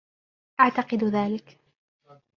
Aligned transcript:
أعتقد 0.59 1.03
ذلك. 1.03 1.59